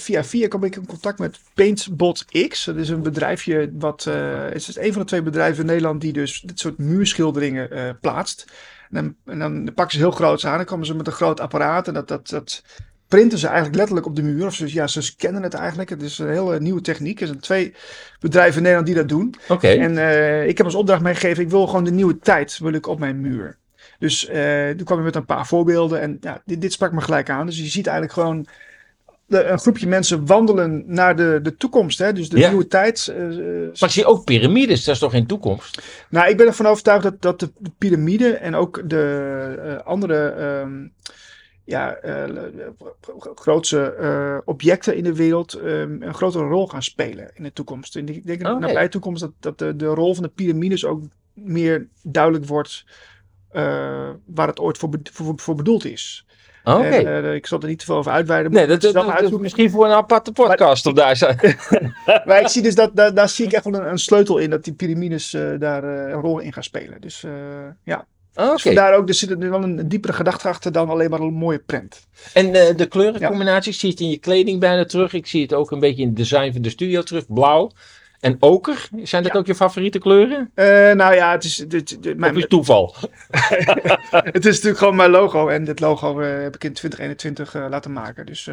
[0.00, 2.64] via via kom ik in contact met Paintbot X.
[2.64, 4.04] Dat is een bedrijfje wat...
[4.04, 8.44] het is een van de twee bedrijven in Nederland die dus dit soort muurschilderingen plaatst.
[8.90, 10.56] En dan, en dan pakken ze heel groot aan.
[10.56, 12.62] Dan komen ze met een groot apparaat en dat, dat, dat
[13.08, 14.46] printen ze eigenlijk letterlijk op de muur.
[14.46, 15.90] Of ze, ja, ze scannen het eigenlijk.
[15.90, 17.20] Het is een hele nieuwe techniek.
[17.20, 17.74] Er zijn twee
[18.20, 19.34] bedrijven in Nederland die dat doen.
[19.48, 19.68] Oké.
[19.68, 22.86] En eh, ik heb als opdracht meegegeven, ik wil gewoon de nieuwe tijd wil ik
[22.86, 23.56] op mijn muur.
[23.98, 27.00] Dus eh toen kwam ik met een paar voorbeelden en ja, dit, dit sprak me
[27.00, 27.46] gelijk aan.
[27.46, 28.46] Dus je ziet eigenlijk gewoon
[29.26, 31.98] de, een groepje mensen wandelen naar de, de toekomst.
[31.98, 32.12] Hè?
[32.12, 32.48] Dus de Ja.
[32.48, 33.08] nieuwe tijd.
[33.16, 35.82] eh, Maar ik zie ook piramides, dat is toch geen toekomst?
[36.08, 40.28] nou, ik ben ervan overtuigd dat, dat de, de piramide en ook de eh, andere
[40.28, 40.86] ehm,
[41.68, 42.24] ja, eh,
[43.34, 47.96] grootste eh, objecten in de wereld ehm, een grotere rol gaan spelen in de toekomst.
[47.96, 48.66] En ik denk in de Oké.
[48.66, 51.02] nabije toekomst dat, dat de, de rol van de piramides ook
[51.34, 52.84] meer duidelijk wordt
[53.50, 56.26] eh, waar het ooit voor, voor, voor bedoeld is.
[56.64, 56.82] Oké.
[56.82, 58.52] En, eh, ik zal er niet te veel over uitweiden.
[58.52, 61.38] Nee, maar dat, dat, dat misschien voor een aparte podcast of daar zijn.
[62.26, 64.50] Maar ik zie dus dat daar, daar zie ik echt wel een, een sleutel in
[64.50, 67.00] dat die piramides eh, daar eh, een rol in gaan spelen.
[67.00, 67.32] Dus eh,
[67.82, 68.06] ja.
[68.38, 68.52] Oké.
[68.52, 71.32] Dus vandaar ook, er zit er wel een, diepere gedachte achter dan alleen maar een
[71.34, 72.06] mooie print.
[72.32, 75.12] En eh, de kleurencombinatie, ik zie het in je kleding bijna terug.
[75.12, 77.24] Ik zie het ook een beetje in het design van de studio terug.
[77.26, 77.70] Blauw
[78.20, 78.88] en oker.
[79.02, 79.38] Zijn dat Ja.
[79.38, 80.50] ook je favoriete kleuren?
[80.54, 82.94] Eh, nou ja, het is, dit, dit- mijn- Of is het toeval?
[84.10, 85.48] het is natuurlijk gewoon mijn logo.
[85.48, 88.26] En dit logo eh, heb ik in 2021 eh, laten maken.
[88.26, 88.44] Dus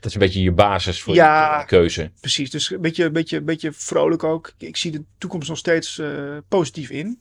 [0.00, 1.58] Dat is een beetje je basis voor Ja.
[1.60, 2.10] je keuze.
[2.20, 4.52] precies, dus een beetje, beetje, beetje vrolijk ook.
[4.58, 6.02] Ik zie de toekomst nog steeds
[6.48, 7.20] positief in.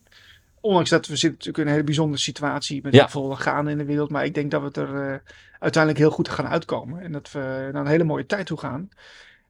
[0.66, 3.10] Ondanks dat we zitten natuurlijk in een hele bijzondere situatie met Ja.
[3.10, 4.10] veel gaande in de wereld.
[4.10, 5.16] Maar ik denk dat we het er eh,
[5.60, 7.02] uiteindelijk heel goed gaan uitkomen.
[7.02, 8.90] En dat we naar een hele mooie tijd toe gaan.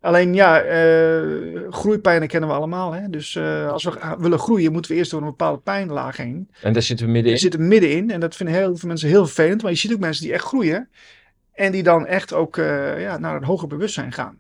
[0.02, 1.22] Alleen ja, eh,
[1.70, 2.92] groeipijnen kennen we allemaal.
[2.92, 3.10] Hè?
[3.10, 6.50] Dus eh, als we gaan- willen groeien, moeten we eerst door een bepaalde pijnlaag heen.
[6.62, 7.52] En daar zitten we middenin.
[7.52, 9.62] Er middenin en dat vinden heel veel mensen heel vervelend.
[9.62, 10.90] Maar je ziet ook mensen die echt groeien.
[11.54, 12.56] En die dan echt ook
[12.98, 14.38] ja, naar een hoger bewustzijn gaan.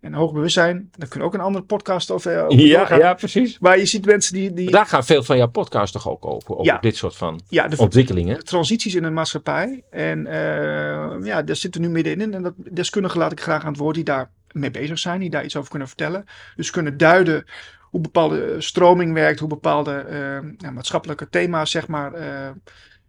[0.00, 2.98] En hoger bewustzijn, daar kunnen we ook een andere podcast over, over Ja, doorgaan.
[2.98, 3.58] ja, precies.
[3.58, 6.50] Maar je ziet mensen die, die Daar gaan veel van jouw podcast toch ook over.
[6.50, 6.78] Over Ja.
[6.78, 8.44] dit soort van ja, de ontwikkelingen.
[8.44, 9.82] transities in de maatschappij.
[9.90, 12.34] En eh, ja, daar zitten we nu middenin.
[12.34, 15.20] En dat deskundigen laat ik graag aan het woord die daar mee bezig zijn.
[15.20, 16.24] Die daar iets over kunnen vertellen.
[16.56, 17.44] Dus kunnen duiden
[17.80, 19.38] hoe bepaalde stroming werkt.
[19.40, 22.48] Hoe bepaalde eh, ja, maatschappelijke thema's zeg maar eh,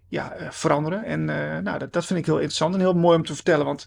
[0.08, 1.04] ja, eh, veranderen.
[1.04, 3.66] En eh, nou, dat, dat vind ik heel interessant en heel mooi om te vertellen.
[3.66, 3.86] Want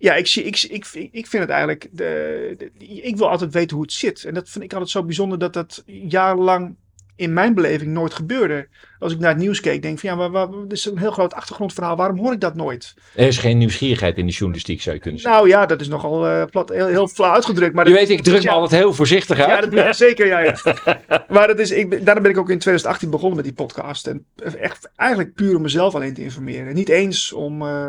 [0.00, 1.88] ja, ik, zie, ik, ik, ik vind het eigenlijk.
[1.92, 4.24] De, de- ik wil altijd weten hoe het zit.
[4.24, 6.76] En dat vind ik altijd zo bijzonder dat dat jarenlang
[7.16, 8.68] in mijn beleving nooit gebeurde.
[8.98, 11.10] Als ik naar het nieuws keek, denk ik van ja, waar, dit is een heel
[11.10, 11.96] groot achtergrondverhaal.
[11.96, 12.94] Waarom hoor ik dat nooit?
[13.14, 15.40] Er is geen nieuwsgierigheid in de journalistiek, zou je kunnen zeggen.
[15.40, 17.74] Nou ja, dat is nogal eh, plat, heel, heel flauw uitgedrukt.
[17.74, 19.72] Maar je weet, ik druk me altijd heel voorzichtig uit.
[19.72, 20.26] Ja, dat zeker.
[20.26, 20.56] Ja, ja.
[21.28, 24.06] maar dat is, ik, ben- daarom ben ik ook in 2018 begonnen met die podcast.
[24.06, 24.26] En
[24.60, 26.74] echt eigenlijk puur om mezelf alleen te informeren.
[26.74, 27.88] Niet eens om, eh,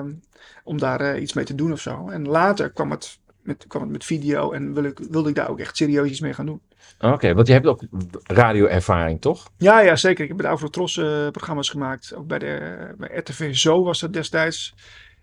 [0.71, 2.09] om daar eh, iets mee te doen of zo.
[2.09, 5.49] En later kwam het met, kwam het met video en wilde ik, wilde ik daar
[5.49, 6.61] ook echt serieus iets mee gaan doen.
[6.99, 7.81] Oké, want je hebt ook
[8.23, 9.49] radioervaring, toch?
[9.57, 10.21] Ja, ja, zeker.
[10.21, 12.13] Ik heb bij de Avrotros eh programma's gemaakt.
[12.15, 14.73] Ook bij, de, bij RTV Zo was dat destijds.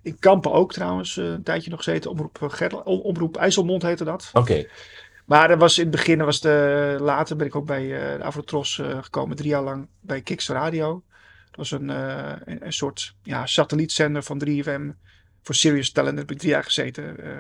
[0.03, 2.11] In Kampen ook trouwens, eh, een tijdje nog gezeten.
[2.11, 4.31] Omroep, Ger- om- Omroep IJsselmond heette dat.
[4.33, 4.67] Oké.
[5.25, 8.25] Maar dat was in het begin, was de, later ben ik ook bij eh, de
[8.25, 9.37] Avrotros gekomen.
[9.37, 11.03] Drie jaar lang bij Kiks Radio.
[11.51, 15.08] Dat was een, een, een soort ja, satellietzender van 3FM.
[15.43, 17.25] Voor Serious Talent heb ik drie jaar gezeten.
[17.25, 17.31] eh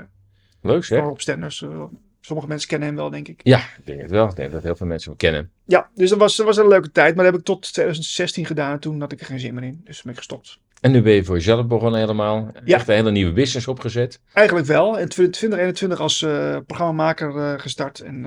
[0.62, 0.98] Leuk zeg.
[0.98, 1.62] voor Rob Stenders.
[1.62, 1.82] eh,
[2.20, 3.40] sommige mensen kennen hem wel, denk ik.
[3.42, 4.28] Ja, ik denk het wel.
[4.28, 5.50] Ik denk dat heel veel mensen hem kennen.
[5.64, 7.14] Ja, dus dat was, dat was een leuke tijd.
[7.14, 8.72] Maar dat heb ik tot 2016 gedaan.
[8.72, 9.80] En toen had ik er geen zin meer in.
[9.84, 10.58] Dus ben ik gestopt.
[10.80, 12.50] En nu ben je voor jezelf begonnen helemaal.
[12.64, 12.76] Ja.
[12.76, 14.20] Echt een hele nieuwe business opgezet.
[14.32, 14.98] Eigenlijk wel.
[14.98, 18.00] In 2021 als eh, programmamaker gestart.
[18.00, 18.24] En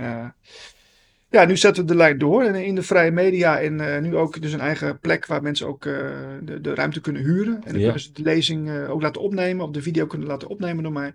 [1.31, 2.43] ja, nu zetten we de lijn door.
[2.43, 3.59] En in de vrije media.
[3.59, 5.93] En eh, nu ook dus een eigen plek waar mensen ook eh,
[6.41, 7.53] de, de ruimte kunnen huren.
[7.53, 7.83] En dan Ja.
[7.83, 9.65] kunnen ze de lezing eh, ook laten opnemen.
[9.65, 11.13] Of de video kunnen laten opnemen door mij.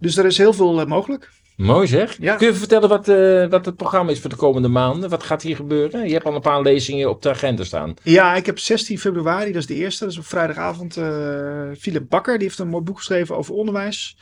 [0.00, 1.30] Dus er is heel veel mogelijk.
[1.56, 2.16] Mooi zeg.
[2.20, 2.36] Ja.
[2.36, 3.06] Kun je vertellen wat,
[3.50, 5.10] wat het programma is voor de komende maanden?
[5.10, 6.06] Wat gaat hier gebeuren?
[6.06, 7.94] Je hebt al een paar lezingen op de agenda staan.
[8.02, 10.04] Ja, ik heb 16 februari, dat is de eerste.
[10.04, 10.92] Dat is op vrijdagavond.
[11.78, 14.16] Philip Bakker, die heeft een mooi boek geschreven over onderwijs.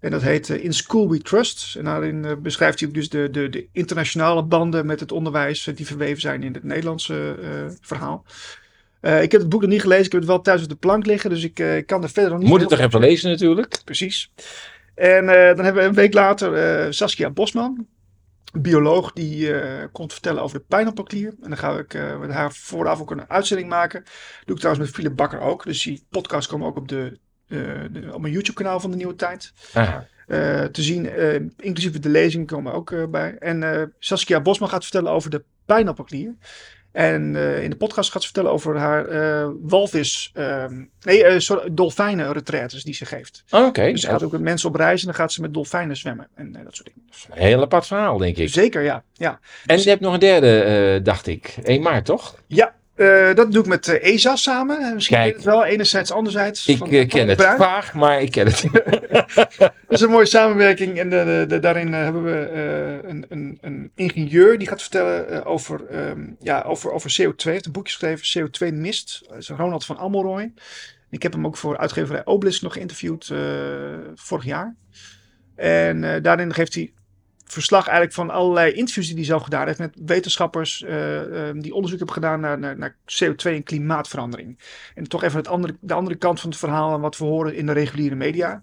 [0.00, 1.76] En dat heet eh, In School We Trust.
[1.76, 5.66] En daarin eh, beschrijft hij ook dus de, de, de internationale banden met het onderwijs
[5.66, 7.34] eh, die verweven zijn in het Nederlandse
[7.80, 8.24] verhaal.
[9.00, 11.06] Ik heb het boek nog niet gelezen, ik heb het wel thuis op de plank
[11.06, 13.80] liggen, dus ik kan er verder nog niet Moet het toch even lezen natuurlijk.
[13.84, 14.32] Precies.
[14.94, 17.86] En dan hebben we een week later Saskia Bosman,
[18.52, 19.52] bioloog, die
[19.92, 21.34] komt vertellen over de pijnappelklier.
[21.42, 24.04] En dan ga ik met haar vooraf ook een uitzending maken.
[24.44, 25.64] doe ik trouwens met Philip Bakker ook.
[25.64, 27.18] Dus die podcast komen ook op, de,
[27.48, 29.52] de- op mijn YouTube kanaal van de Nieuwe Tijd.
[30.26, 31.08] Eh, te zien.
[31.10, 33.36] eh, inclusief de lezing komen ook eh, bij.
[33.38, 36.34] En eh, Saskia Bosman gaat vertellen over de pijnappelklier.
[36.92, 41.38] En eh, in de podcast gaat ze vertellen over haar eh, walvis, ehm, nee, eh
[41.38, 43.44] sorry, dolfijnen retraites die ze geeft.
[43.50, 43.90] Oké.
[43.92, 46.28] Dus ze gaat ook met mensen op reis en dan gaat ze met dolfijnen zwemmen
[46.34, 47.08] en eh, dat soort dingen.
[47.10, 48.48] Dus, Een heel apart verhaal, denk ik.
[48.48, 49.02] Zeker, ja.
[49.12, 51.54] Ja, En je hebt nog een derde, eh, dacht ik.
[51.62, 52.42] 1 maart, toch?
[52.46, 54.78] ja eh, dat doe ik met eh, ESA samen.
[54.80, 55.28] Eh, Misschien Kijk.
[55.32, 56.66] ken je het wel, enerzijds, anderzijds.
[56.66, 58.64] Ik van- ken het vaag, maar ik ken het.
[59.58, 60.98] Dat is een mooie samenwerking.
[60.98, 62.50] En de, de- de- daarin hebben we
[63.04, 67.34] een, een, een ingenieur die gaat vertellen over, ehm, ja, over, over CO2.
[67.36, 69.24] Hij heeft een boekje geschreven, CO2 Mist.
[69.28, 70.52] Dat is Ronald van Amelrooy.
[71.10, 73.32] Ik heb hem ook voor uitgeverij Obelisk nog geïnterviewd
[74.14, 74.74] vorig jaar.
[75.56, 76.92] En daarin geeft hij
[77.46, 81.74] verslag eigenlijk van allerlei interviews die hij zelf gedaan heeft met wetenschappers eh, eh, die
[81.74, 84.58] onderzoek hebben gedaan naar, naar, naar CO2 en klimaatverandering.
[84.94, 87.54] En toch even het andere, de andere kant van het verhaal en wat we horen
[87.54, 88.60] in de reguliere media.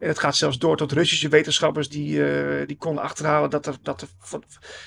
[0.00, 3.74] En het gaat zelfs door tot Russische wetenschappers die, eh, die konden achterhalen dat er,
[3.82, 4.42] dat er van,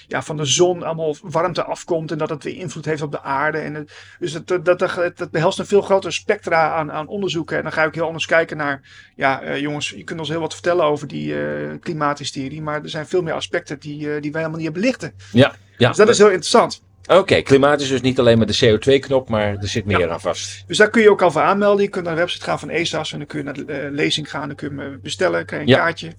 [0.07, 3.21] ja, van de zon allemaal warmte afkomt en dat het weer invloed heeft op de
[3.21, 3.57] aarde.
[3.57, 7.57] En het, dus het, dat, dat, behelst een veel groter spectra aan, aan onderzoeken.
[7.57, 8.81] En dan ga ik heel anders kijken naar,
[9.15, 12.89] ja eh, jongens, je kunt ons heel wat vertellen over die eh, klimaathysterie, maar er
[12.89, 15.13] zijn veel meer aspecten die, die wij helemaal niet hebben belichten.
[15.31, 15.87] ja, ja.
[15.87, 16.81] Dus dat is heel interessant.
[17.07, 20.63] Oké, klimaat is dus niet alleen met de CO2-knop, maar er zit meer aan vast.
[20.67, 21.83] Dus daar kun je ook al voor aanmelden.
[21.83, 23.91] Je kunt naar de website gaan van ESAS en dan kun je naar de eh,
[23.91, 24.47] lezing gaan.
[24.47, 25.83] Dan kun je hem bestellen, krijg je een Ja.
[25.83, 26.11] kaartje.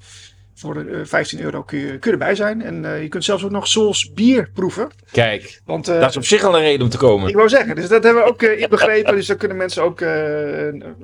[0.55, 2.63] Voor eh, 15 euro kun je, kun je erbij zijn.
[2.63, 4.91] En eh, je kunt zelfs ook nog Sols bier proeven.
[5.13, 7.29] Kijk, Want eh, dat is op zich al een reden om te komen.
[7.29, 9.15] ik wou zeggen, dus dat hebben we ook eh, inbegrepen.
[9.15, 10.09] dus dan kunnen mensen ook eh,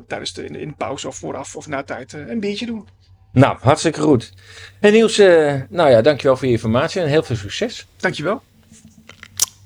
[0.06, 2.88] tijdens de in, in de pauze of vooraf of na tijd eh, een biertje doen.
[3.32, 4.32] Nou, hartstikke goed.
[4.80, 7.86] En Niels, eh, nou ja, dankjewel voor je informatie en heel veel succes.
[7.96, 8.42] Dankjewel.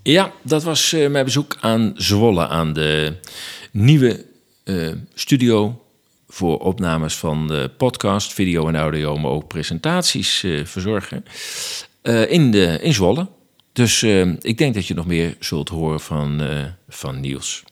[0.06, 3.16] Ja, dat was eh, mijn bezoek aan Zwolle, aan de
[3.70, 4.24] nieuwe
[4.64, 5.84] eh, studio
[6.28, 11.24] voor opnames van de podcast, video en audio, maar ook presentaties eh, verzorgen
[12.28, 13.28] in, de, in Zwolle.
[13.72, 14.02] Dus
[14.40, 16.42] ik denk dat je nog meer zult horen van,
[16.88, 17.62] van Niels.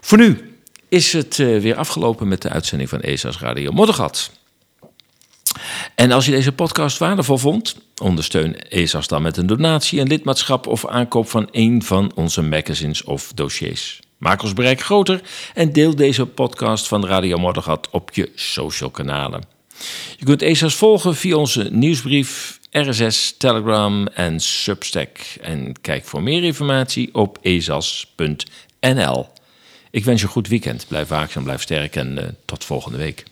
[0.00, 0.58] Voor nu
[0.88, 4.30] is het weer afgelopen met de uitzending van ESA's Radio Moddergat.
[5.94, 10.66] En als je deze podcast waardevol vond, ondersteun ESA's dan met een donatie, een lidmaatschap
[10.66, 14.00] of aankoop van een van onze magazines of dossiers.
[14.18, 15.20] Maak ons bereik groter
[15.54, 19.42] en deel deze podcast van Radio Moddergat op je social kanalen.
[20.16, 25.18] Je kunt ESA's volgen via onze nieuwsbrief, RSS, Telegram en Substack.
[25.40, 29.28] En kijk voor meer informatie op esas.nl.
[29.90, 30.86] Ik wens je een goed weekend.
[30.88, 33.24] Blijf waakzaam, blijf sterk en eh, tot volgende week.